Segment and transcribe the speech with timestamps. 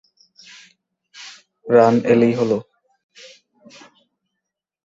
[1.65, 2.57] Run এলেই হলো।